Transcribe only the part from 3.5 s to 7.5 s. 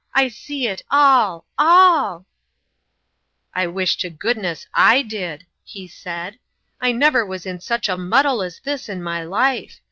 I wish to goodness I did!" he said." I never was